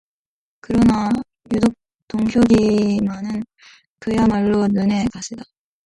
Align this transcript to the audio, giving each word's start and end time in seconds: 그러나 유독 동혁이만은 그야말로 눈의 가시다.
그러나 0.61 1.11
유독 1.53 1.71
동혁이만은 2.07 3.43
그야말로 3.99 4.67
눈의 4.67 5.05
가시다. 5.13 5.43